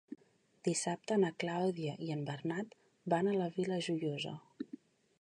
[0.67, 2.75] Dissabte na Clàudia i en Bernat
[3.15, 4.39] van a la Vila Joiosa.